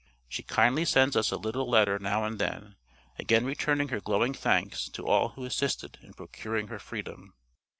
She 0.27 0.41
kindly 0.41 0.83
sends 0.85 1.15
us 1.15 1.29
a 1.29 1.37
little 1.37 1.69
letter 1.69 1.99
now 1.99 2.25
and 2.25 2.39
then, 2.39 2.75
again 3.19 3.45
returning 3.45 3.89
her 3.89 3.99
glowing 4.01 4.33
thanks 4.33 4.89
to 4.89 5.05
all 5.07 5.29
who 5.29 5.45
assisted 5.45 5.99
in 6.01 6.15
procuring 6.15 6.69
her 6.69 6.79
freedom. 6.79 7.35